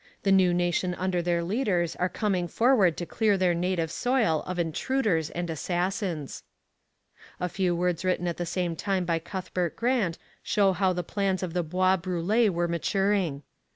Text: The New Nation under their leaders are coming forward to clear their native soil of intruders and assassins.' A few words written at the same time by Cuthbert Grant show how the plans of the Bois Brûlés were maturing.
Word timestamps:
The 0.23 0.31
New 0.31 0.51
Nation 0.51 0.95
under 0.95 1.21
their 1.21 1.43
leaders 1.43 1.95
are 1.97 2.09
coming 2.09 2.47
forward 2.47 2.97
to 2.97 3.05
clear 3.05 3.37
their 3.37 3.53
native 3.53 3.91
soil 3.91 4.41
of 4.47 4.57
intruders 4.57 5.29
and 5.29 5.47
assassins.' 5.47 6.41
A 7.39 7.47
few 7.47 7.75
words 7.75 8.03
written 8.03 8.27
at 8.27 8.37
the 8.37 8.45
same 8.47 8.75
time 8.75 9.05
by 9.05 9.19
Cuthbert 9.19 9.75
Grant 9.75 10.17
show 10.41 10.73
how 10.73 10.91
the 10.91 11.03
plans 11.03 11.43
of 11.43 11.53
the 11.53 11.61
Bois 11.61 11.97
Brûlés 11.97 12.49
were 12.49 12.67
maturing. 12.67 13.43